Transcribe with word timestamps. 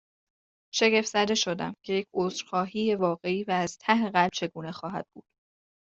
شگفت 0.73 1.07
زده 1.07 1.35
شدم، 1.35 1.73
که 1.85 1.93
یک 1.93 2.07
عذرخواهی 2.13 2.95
واقعی 2.95 3.43
و 3.43 3.51
از 3.51 3.77
ته 3.81 4.09
قلب 4.09 4.31
چگونه 4.33 4.71
خواهد 4.71 5.05
بود؟ 5.15 5.25